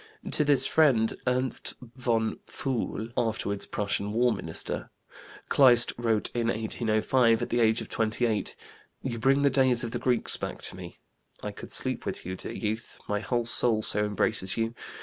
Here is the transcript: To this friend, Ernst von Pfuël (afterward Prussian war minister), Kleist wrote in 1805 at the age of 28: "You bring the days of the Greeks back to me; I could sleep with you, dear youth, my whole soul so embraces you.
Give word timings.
To 0.31 0.43
this 0.43 0.65
friend, 0.65 1.13
Ernst 1.27 1.75
von 1.95 2.37
Pfuël 2.47 3.13
(afterward 3.15 3.63
Prussian 3.69 4.13
war 4.13 4.33
minister), 4.33 4.89
Kleist 5.47 5.93
wrote 5.95 6.31
in 6.33 6.47
1805 6.47 7.43
at 7.43 7.49
the 7.49 7.59
age 7.59 7.81
of 7.81 7.89
28: 7.89 8.55
"You 9.03 9.19
bring 9.19 9.43
the 9.43 9.51
days 9.51 9.83
of 9.83 9.91
the 9.91 9.99
Greeks 9.99 10.37
back 10.37 10.59
to 10.63 10.75
me; 10.75 10.97
I 11.43 11.51
could 11.51 11.71
sleep 11.71 12.03
with 12.07 12.25
you, 12.25 12.35
dear 12.35 12.51
youth, 12.51 12.99
my 13.07 13.19
whole 13.19 13.45
soul 13.45 13.83
so 13.83 14.03
embraces 14.03 14.57
you. 14.57 14.73